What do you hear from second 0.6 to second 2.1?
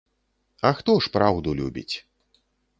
А хто ж праўду любіць?